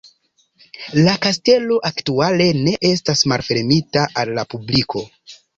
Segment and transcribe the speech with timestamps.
[1.07, 5.07] La kastelo aktuale ne estas malfermita al la publiko.